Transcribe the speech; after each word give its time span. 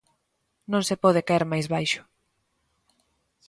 Non 0.71 0.83
se 0.87 0.95
pode 1.03 1.25
caer 1.27 1.45
máis 1.51 1.65
baixo. 1.73 2.01